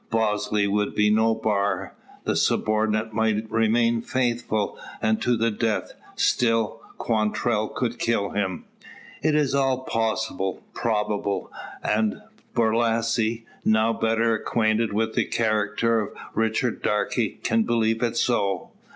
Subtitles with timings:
[0.09, 1.93] Bosley would be no bar.
[2.23, 8.65] The subordinate might remain faithful, and to the death; still Quantrell could kill him.
[9.21, 11.51] It is all possible, probable;
[11.83, 12.19] and
[12.55, 18.71] Borlasse, now better acquainted with the character of Richard Darke, can believe it so.